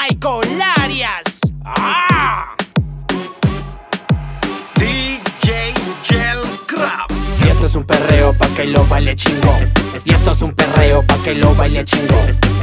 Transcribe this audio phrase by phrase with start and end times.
[0.00, 1.40] Michael Arias.
[1.64, 2.54] ¡Ah!
[4.76, 7.08] DJ Gel Crab.
[7.44, 9.54] Y esto es un perreo pa' que lo baile chingo.
[10.04, 12.18] Y esto es un perreo pa' que lo baile chingo.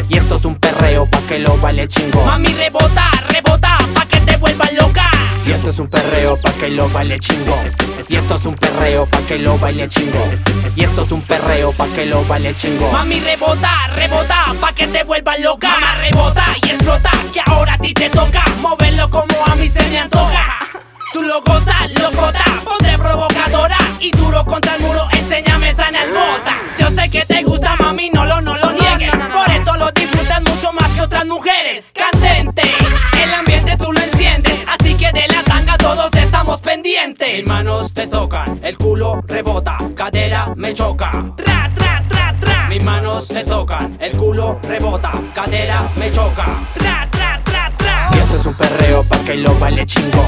[0.10, 2.26] Y esto es un perreo pa' que lo baile chingo.
[2.26, 4.17] Mami, rebota, rebota, pa' que
[5.78, 7.56] es un perreo pa' que lo baile chingo.
[8.10, 10.28] Y esto es un perreo pa' que lo baile chingo.
[10.76, 12.92] Y esto es un perreo pa' que lo baile chingo.
[12.92, 15.70] Mami, rebota, rebota, pa' que te vuelva loca.
[15.70, 18.44] Mamá, rebota y explota, que ahora a ti te toca.
[18.60, 20.58] Moverlo como a mí se me antoja.
[21.14, 23.78] Tú lo gozas, locota, ponte provocadora.
[24.00, 26.56] Y duro contra el muro, enséñame esa nalgota.
[26.80, 29.12] Yo sé que te gusta, mami, no lo, no lo niegues.
[29.12, 31.84] Por eso lo disfrutas mucho más que otras mujeres.
[36.88, 37.34] Pendientes.
[37.34, 41.12] Mis manos te tocan, el culo rebota, cadera me choca.
[41.36, 42.70] Tra, tra, tra, tra.
[42.70, 46.46] Mis manos te tocan, el culo rebota, cadera me choca.
[46.76, 48.10] Tra, tra, tra, tra.
[48.14, 50.24] Y esto es un perreo pa' que lo baile chingo.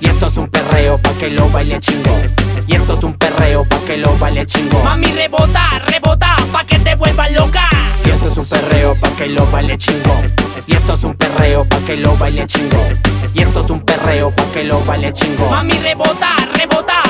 [0.00, 2.18] Y esto es un perreo pa' que lo baile chingo.
[2.66, 4.82] Y esto es un perreo pa' que lo baile chingo.
[4.84, 7.61] Mami, rebota, rebota, pa' que te vuelva loca.
[9.22, 10.14] Que lo baile chingo.
[10.66, 12.78] Y esto es un perreo pa' que lo baile chingo.
[13.32, 15.48] Y esto es un perreo pa' que lo baile chingo.
[15.48, 17.02] Mami, rebota, rebota,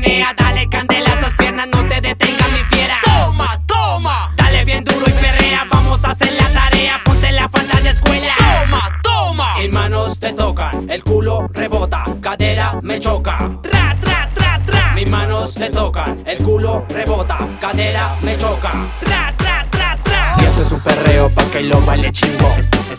[0.00, 2.98] menea, dale candela, esas piernas no te detengan, mi fiera.
[3.04, 4.32] Toma, toma.
[4.36, 7.00] Dale bien duro y perrea, vamos a hacer la tarea.
[7.04, 8.34] Ponte la falda de escuela.
[8.38, 9.58] Toma, toma.
[9.58, 13.50] Mis manos te tocan, el culo rebota, cadera me choca.
[13.62, 14.92] Tra, tra, tra, tra.
[14.94, 18.72] Mis manos te tocan, el culo rebota, cadera me choca.
[19.00, 20.36] Tra, tra, tra, tra.
[20.38, 22.50] Y esto es un perreo pa' que lo baile chingo.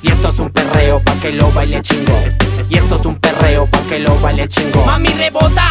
[0.03, 2.17] Y esto es un perreo pa' que lo baile chingo.
[2.69, 4.83] Y esto es un perreo pa' que lo baile chingo.
[4.85, 5.70] Mami, rebota,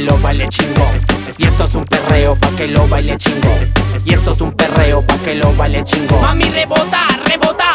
[0.00, 0.86] lo baile chingo.
[1.38, 3.48] Y esto es un perreo pa' que lo baile chingo.
[4.04, 6.18] Y esto es un perreo pa' que lo baile chingo.
[6.20, 7.74] Mami, rebota, rebota,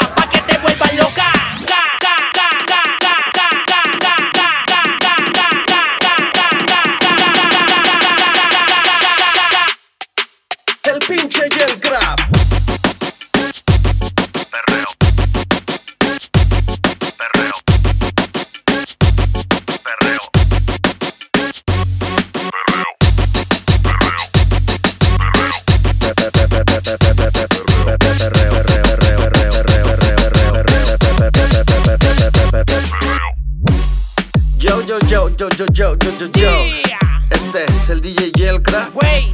[35.38, 36.82] yo, yo, yo, yo, yo, yo, yo, yo.
[36.88, 37.00] Yeah.
[37.30, 39.34] Este es el DJ Gel Crab Güey,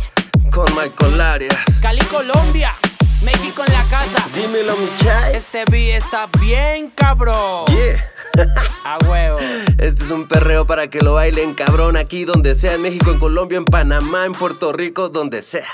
[0.51, 1.79] con Michael Arias.
[1.81, 2.73] Cali, Colombia,
[3.22, 4.28] México en la casa.
[4.34, 5.35] Dímelo, chai.
[5.35, 7.66] Este beat está bien cabrón.
[7.67, 8.12] Yeah.
[8.84, 9.39] A huevo.
[9.78, 13.19] Este es un perreo para que lo bailen cabrón aquí donde sea, en México, en
[13.19, 15.68] Colombia, en Panamá, en Puerto Rico, donde sea.